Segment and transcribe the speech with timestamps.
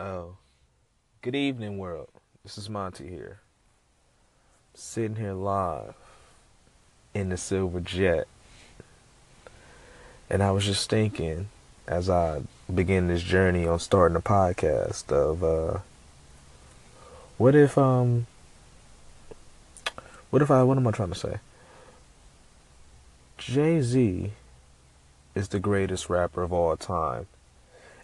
[0.00, 0.36] Oh,
[1.22, 2.10] good evening, world.
[2.44, 3.40] This is Monty here.
[4.72, 5.96] Sitting here live
[7.14, 8.28] in the Silver Jet.
[10.30, 11.48] And I was just thinking
[11.88, 12.42] as I
[12.72, 15.80] begin this journey on starting a podcast of uh
[17.36, 18.28] what if um
[20.30, 21.38] what if I what am I trying to say?
[23.36, 24.30] Jay-Z
[25.34, 27.26] is the greatest rapper of all time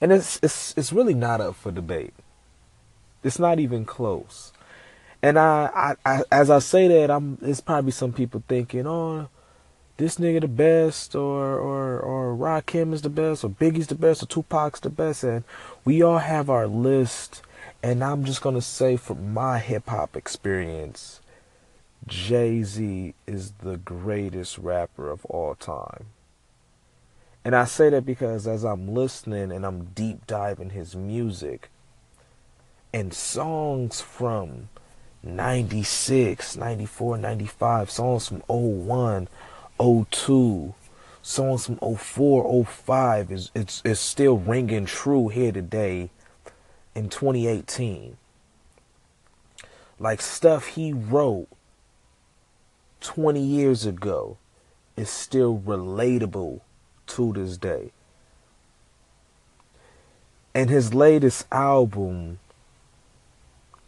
[0.00, 2.14] and it's it's it's really not up for debate.
[3.22, 4.52] It's not even close.
[5.22, 7.38] And I, I, I as I say that, I'm.
[7.42, 9.28] It's probably some people thinking, oh,
[9.98, 14.22] this nigga the best, or or or Rakim is the best, or Biggie's the best,
[14.22, 15.44] or Tupac's the best, and
[15.84, 17.42] we all have our list.
[17.82, 21.20] And I'm just gonna say, from my hip hop experience,
[22.06, 26.06] Jay Z is the greatest rapper of all time.
[27.44, 31.70] And I say that because as I'm listening and I'm deep diving his music
[32.92, 34.68] and songs from
[35.22, 39.28] 96, 94, 95, songs from 01,
[39.78, 40.74] 02,
[41.22, 46.10] songs from 04, 05 is it's it's still ringing true here today
[46.94, 48.16] in 2018.
[49.98, 51.48] Like stuff he wrote
[53.00, 54.36] 20 years ago
[54.96, 56.60] is still relatable
[57.10, 57.92] to this day.
[60.54, 62.40] And his latest album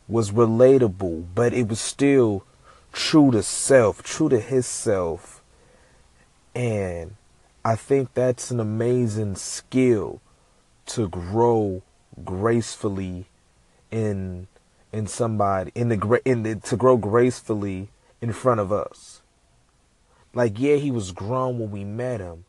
[0.09, 2.45] was relatable, but it was still
[2.93, 5.43] true to self, true to his self.
[6.55, 7.17] And
[7.65, 10.20] I think that's an amazing skill
[10.87, 11.83] to grow
[12.25, 13.27] gracefully
[13.91, 14.48] in
[14.93, 17.89] in somebody in the in the, to grow gracefully
[18.20, 19.23] in front of us.
[20.34, 22.45] Like yeah, he was grown when we met him,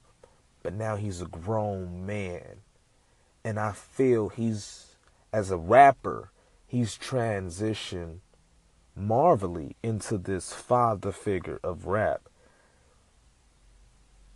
[0.64, 2.62] but now he's a grown man.
[3.44, 4.96] And I feel he's,
[5.32, 6.32] as a rapper,
[6.66, 8.20] he's transitioned
[8.96, 12.30] marvelly into this father figure of rap.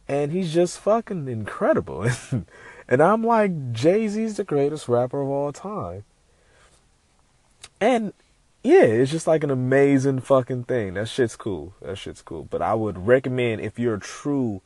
[0.07, 2.07] And he's just fucking incredible.
[2.87, 6.03] and I'm like, Jay Z's the greatest rapper of all time.
[7.79, 8.13] And
[8.63, 10.95] yeah, it's just like an amazing fucking thing.
[10.95, 11.73] That shit's cool.
[11.81, 12.43] That shit's cool.
[12.43, 14.61] But I would recommend if you're a true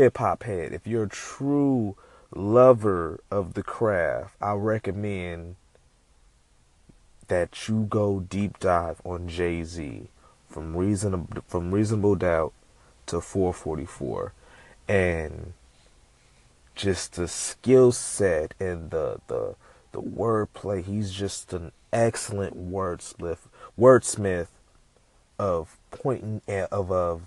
[0.00, 1.94] hip hop head, if you're a true
[2.34, 5.56] lover of the craft, I recommend
[7.28, 10.08] that you go deep dive on Jay Z
[10.48, 12.54] from reasonable from reasonable doubt
[13.06, 14.32] to 444,
[14.88, 15.52] and
[16.74, 19.54] just the skill set and the the
[19.92, 20.82] the wordplay.
[20.82, 24.48] He's just an excellent wordsmith wordsmith
[25.38, 27.22] of pointing of of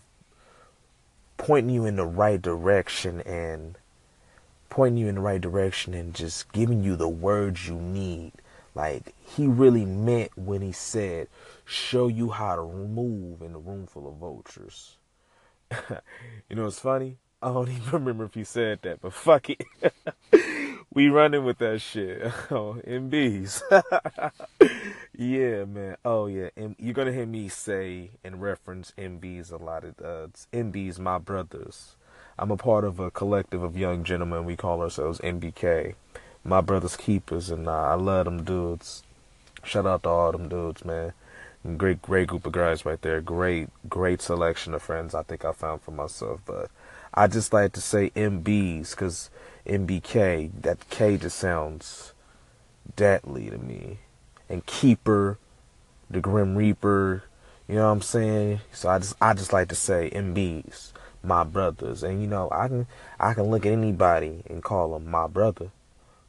[1.43, 3.77] pointing you in the right direction and
[4.69, 8.31] pointing you in the right direction and just giving you the words you need.
[8.73, 11.27] Like he really meant when he said,
[11.65, 14.95] show you how to move in a room full of vultures.
[16.49, 17.17] you know, it's funny.
[17.41, 19.65] I don't even remember if he said that, but fuck it.
[20.93, 22.21] we running with that shit.
[22.51, 23.61] Oh, MBs.
[25.17, 25.97] yeah, man.
[26.05, 26.49] Oh, yeah.
[26.55, 29.83] And you're gonna hear me say and reference MBs a lot.
[29.83, 31.95] Of uh, MBs, my brothers.
[32.37, 34.45] I'm a part of a collective of young gentlemen.
[34.45, 35.95] We call ourselves MBK.
[36.43, 39.03] My brothers keepers, and uh, I love them dudes.
[39.63, 41.13] Shout out to all them dudes, man.
[41.77, 43.21] Great, great group of guys right there.
[43.21, 46.41] Great, great selection of friends I think I found for myself.
[46.45, 46.69] But
[47.13, 49.29] I just like to say MBs because
[49.65, 52.13] MBK, that K just sounds
[52.95, 53.99] deadly to me.
[54.49, 55.37] And Keeper,
[56.09, 57.23] the Grim Reaper,
[57.67, 58.59] you know what I'm saying?
[58.73, 60.91] So I just I just like to say MBs,
[61.23, 62.03] my brothers.
[62.03, 62.87] And you know, I can
[63.19, 65.71] I can look at anybody and call them my brother.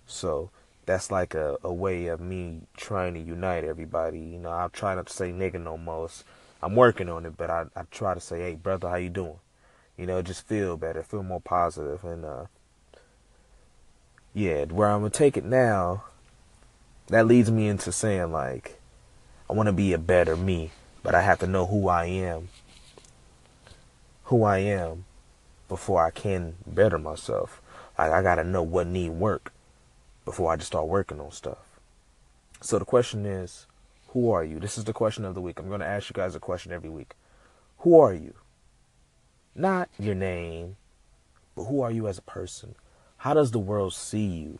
[0.06, 0.50] So
[0.86, 4.20] that's like a, a way of me trying to unite everybody.
[4.20, 6.08] You know, I try not to say nigga no more.
[6.62, 9.40] I'm working on it, but I, I try to say, hey brother, how you doing?
[9.96, 12.44] You know, just feel better, feel more positive and uh
[14.34, 16.04] yeah, where I'm gonna take it now,
[17.06, 18.80] that leads me into saying like,
[19.48, 20.72] I want to be a better me,
[21.02, 22.48] but I have to know who I am,
[24.24, 25.04] who I am,
[25.68, 27.62] before I can better myself.
[27.96, 29.52] Like I gotta know what need work
[30.24, 31.58] before I just start working on stuff.
[32.60, 33.66] So the question is,
[34.08, 34.58] who are you?
[34.58, 35.60] This is the question of the week.
[35.60, 37.14] I'm gonna ask you guys a question every week.
[37.78, 38.34] Who are you?
[39.54, 40.76] Not your name,
[41.54, 42.74] but who are you as a person?
[43.24, 44.58] How does the world see you?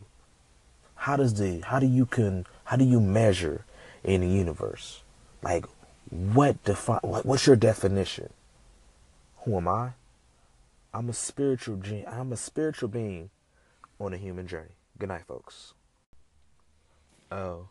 [0.95, 3.63] How does the how do you can how do you measure
[4.03, 5.03] in the universe?
[5.43, 5.67] Like
[6.09, 8.33] what define what, what's your definition?
[9.43, 9.91] Who am I?
[10.95, 13.29] I'm a spiritual I'm a spiritual being
[13.99, 14.73] on a human journey.
[14.97, 15.75] Good night, folks.
[17.31, 17.67] Oh,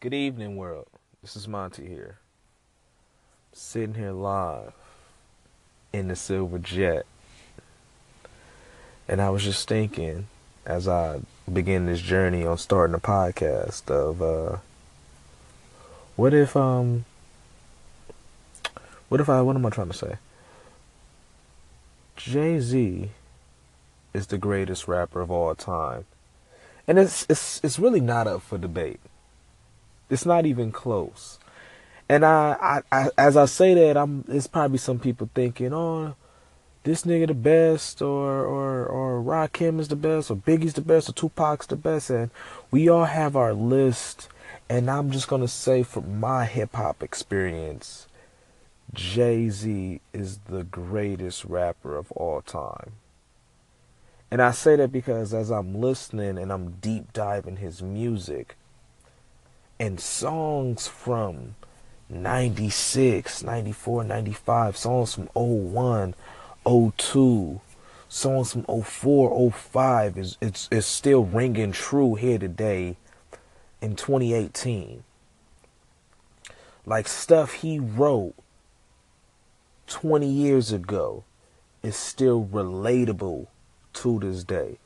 [0.00, 0.88] Good evening, world.
[1.22, 2.18] This is Monty here.
[3.54, 4.74] Sitting here live
[5.94, 7.06] in the Silver Jet.
[9.08, 10.26] And I was just thinking
[10.64, 11.20] as I
[11.52, 14.58] begin this journey on starting a podcast of uh
[16.16, 17.04] what if um
[19.08, 20.16] what if I what am I trying to say?
[22.16, 23.10] Jay-Z
[24.14, 26.04] is the greatest rapper of all time.
[26.86, 29.00] And it's it's it's really not up for debate.
[30.10, 31.38] It's not even close.
[32.08, 34.24] And I, I, I as I say that, I'm.
[34.28, 36.14] It's probably some people thinking, oh,
[36.84, 41.08] this nigga the best, or or or Rakim is the best, or Biggie's the best,
[41.08, 42.30] or Tupac's the best, and
[42.70, 44.28] we all have our list.
[44.68, 48.06] And I'm just gonna say, from my hip hop experience,
[48.92, 52.92] Jay Z is the greatest rapper of all time.
[54.30, 58.56] And I say that because as I'm listening and I'm deep diving his music,
[59.78, 61.54] and songs from
[62.08, 66.14] 96, 94, 95, songs from 01,
[66.64, 67.60] 02,
[68.08, 72.96] songs from 04, 05 is it's it's still ringing true here today
[73.80, 75.02] in 2018.
[76.84, 78.34] Like stuff he wrote
[79.86, 81.24] 20 years ago
[81.82, 83.46] is still relatable
[83.94, 84.78] to this day.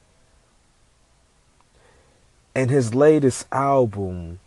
[2.55, 4.41] And his latest album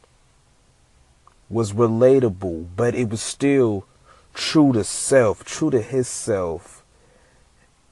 [1.49, 3.85] was relatable, but it was still
[4.33, 6.78] true to self, true to his self.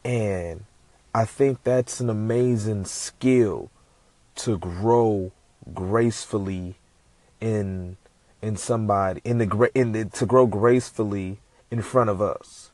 [0.07, 0.63] And
[1.13, 3.69] I think that's an amazing skill
[4.35, 5.33] to grow
[5.73, 6.75] gracefully
[7.41, 7.97] in
[8.41, 11.39] in somebody in the in the, to grow gracefully
[11.69, 12.71] in front of us.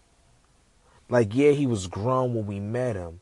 [1.09, 3.21] Like yeah, he was grown when we met him,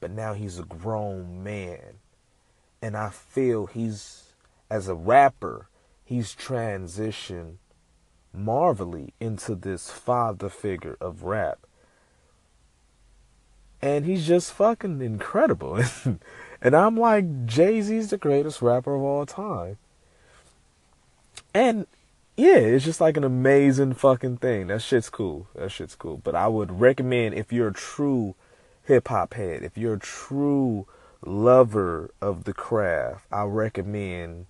[0.00, 2.00] but now he's a grown man.
[2.82, 4.32] And I feel he's
[4.68, 5.68] as a rapper,
[6.04, 7.58] he's transitioned
[8.34, 11.60] marvelly into this father figure of rap.
[13.82, 15.80] And he's just fucking incredible.
[16.62, 19.78] and I'm like, Jay Z's the greatest rapper of all time.
[21.54, 21.86] And
[22.36, 24.66] yeah, it's just like an amazing fucking thing.
[24.66, 25.46] That shit's cool.
[25.54, 26.18] That shit's cool.
[26.22, 28.34] But I would recommend if you're a true
[28.84, 30.86] hip hop head, if you're a true
[31.24, 34.46] lover of the craft, I recommend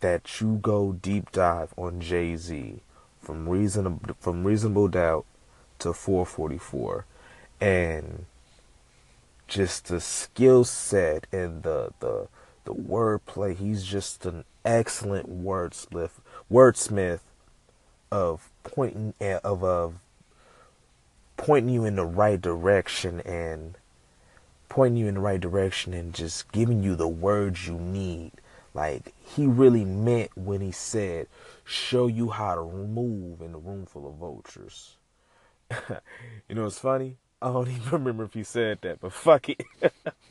[0.00, 2.80] that you go deep dive on Jay Z
[3.20, 5.24] from reason from reasonable doubt
[5.80, 7.04] to 444,
[7.60, 8.26] and
[9.46, 12.28] just the skill set and the the
[12.64, 13.56] the wordplay.
[13.56, 16.20] He's just an excellent wordsmith
[16.50, 17.20] wordsmith
[18.10, 19.94] of pointing eh, of of
[21.36, 23.76] pointing you in the right direction and
[24.68, 28.32] pointing you in the right direction and just giving you the words you need
[28.78, 31.26] like he really meant when he said,
[31.64, 34.96] "Show you how to move in a room full of vultures."
[36.48, 37.16] you know, it's funny.
[37.40, 39.62] I don't even remember if he said that, but fuck it.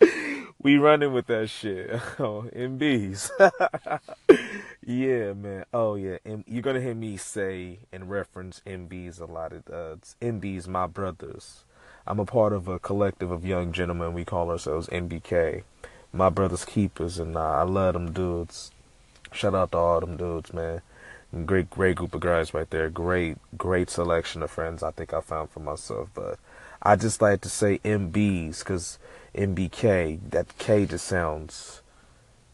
[0.62, 1.90] we running with that shit.
[2.20, 3.30] Oh, MBs.
[4.86, 5.66] yeah, man.
[5.74, 6.18] Oh, yeah.
[6.26, 9.54] And you're gonna hear me say and reference MBs a lot.
[9.54, 11.64] Of, uh, MBs, my brothers.
[12.06, 14.14] I'm a part of a collective of young gentlemen.
[14.14, 15.64] We call ourselves MBK
[16.14, 18.72] my brother's keepers, and uh, I love them dudes.
[19.32, 20.82] Shout out to all them dudes, man.
[21.46, 22.90] Great, great group of guys right there.
[22.90, 26.10] Great, great selection of friends I think I found for myself.
[26.14, 26.40] But
[26.82, 29.00] I just like to say MBs because
[29.36, 31.82] MBK, that K just sounds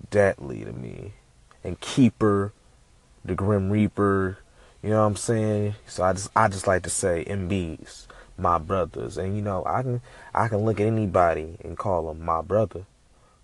[0.10, 1.14] deadly to me.
[1.64, 2.54] And Keeper,
[3.24, 4.40] the Grim Reaper,
[4.82, 5.76] you know what I'm saying?
[5.88, 9.18] So I just I just like to say MBs, my brothers.
[9.18, 10.02] And you know, I can
[10.34, 12.86] I can look at anybody and call them my brother.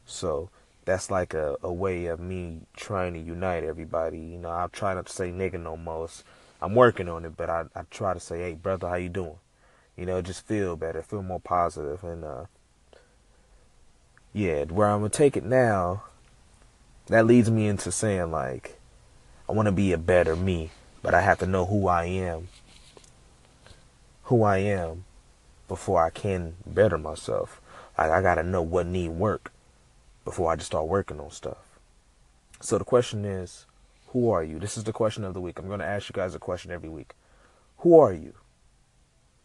[0.05, 0.50] So
[0.86, 4.19] that's like a, a way of me trying to unite everybody.
[4.19, 6.24] You know, I try not to say nigga no most.
[6.62, 9.38] I'm working on it, but I, I try to say, hey brother, how you doing?
[10.00, 12.46] You know, just feel better, feel more positive, and uh,
[14.32, 16.03] yeah, where I'm gonna take it now.
[17.08, 18.79] That leads me into saying like,
[19.50, 22.48] I want to be a better me, but I have to know who I am.
[24.24, 25.03] Who I am
[25.68, 27.60] before I can better myself.
[27.98, 29.51] Like I gotta know what need work
[30.24, 31.58] before I just start working on stuff.
[32.62, 33.65] So the question is,
[34.08, 34.60] who are you?
[34.60, 35.60] This is the question of the week.
[35.60, 37.15] I'm to ask you guys a question every week.
[37.79, 38.34] Who are you?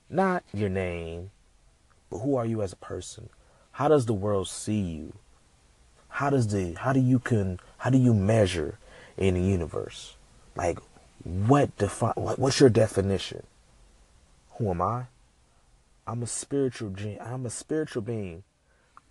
[0.09, 1.31] Not your name,
[2.11, 3.29] but who are you as a person?
[3.73, 5.13] How does the world see you?
[6.09, 8.79] How does the how do you can how do you measure
[9.17, 10.17] in the universe?
[10.55, 10.79] Like
[11.25, 13.45] what define what's your definition?
[14.59, 15.07] Who am I?
[16.07, 18.45] I'm a spiritual I'm a spiritual being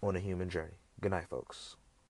[0.01, 0.77] on a human journey.
[1.01, 1.75] Good night, folks.